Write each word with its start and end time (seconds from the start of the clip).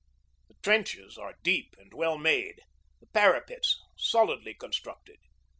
The 0.47 0.55
trenches 0.63 1.15
are 1.15 1.37
deep 1.43 1.75
and 1.77 1.93
well 1.93 2.17
made, 2.17 2.61
the 3.01 3.05
parapets 3.13 3.79
solidly 3.95 4.55
constructed. 4.55 5.19